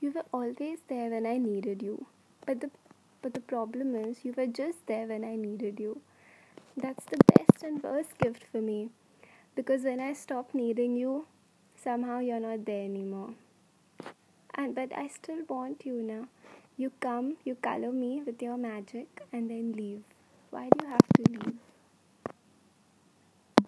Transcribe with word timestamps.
You 0.00 0.12
were 0.12 0.24
always 0.32 0.78
there 0.88 1.10
when 1.10 1.26
I 1.26 1.38
needed 1.38 1.82
you. 1.82 2.06
But 2.46 2.60
the 2.60 2.70
but 3.20 3.34
the 3.34 3.40
problem 3.40 3.94
is 3.96 4.24
you 4.24 4.32
were 4.36 4.46
just 4.46 4.86
there 4.86 5.06
when 5.06 5.24
I 5.24 5.34
needed 5.36 5.80
you. 5.80 6.00
That's 6.76 7.04
the 7.06 7.18
best 7.34 7.62
and 7.64 7.82
worst 7.82 8.16
gift 8.18 8.44
for 8.52 8.60
me. 8.60 8.90
Because 9.56 9.82
when 9.82 9.98
I 10.00 10.12
stop 10.12 10.54
needing 10.54 10.96
you, 10.96 11.26
somehow 11.76 12.20
you're 12.20 12.38
not 12.40 12.64
there 12.64 12.84
anymore. 12.84 13.30
And 14.54 14.74
but 14.74 14.96
I 14.96 15.08
still 15.08 15.42
want 15.48 15.84
you 15.84 16.00
now. 16.02 16.28
You 16.76 16.92
come, 17.00 17.36
you 17.44 17.56
color 17.56 17.90
me 17.90 18.22
with 18.24 18.40
your 18.40 18.56
magic 18.56 19.22
and 19.32 19.50
then 19.50 19.72
leave. 19.72 20.04
Why 20.50 20.68
do 20.70 20.84
you 20.84 20.90
have? 20.90 20.97